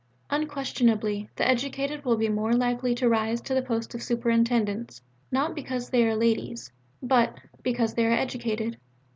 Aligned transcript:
Unquestionably, 0.31 1.29
the 1.35 1.47
educated 1.47 2.03
will 2.03 2.17
be 2.17 2.27
more 2.27 2.53
likely 2.53 2.95
to 2.95 3.07
rise 3.07 3.39
to 3.39 3.53
the 3.53 3.61
post 3.61 3.93
of 3.93 4.01
Superintendents, 4.01 5.03
not 5.31 5.53
because 5.53 5.91
they 5.91 6.03
are 6.03 6.15
ladies, 6.15 6.71
but 7.03 7.35
because 7.61 7.93
they 7.93 8.07
are 8.07 8.11
educated. 8.11 8.77